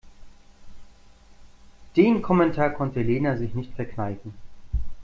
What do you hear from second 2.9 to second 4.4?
Lena sich nicht verkneifen.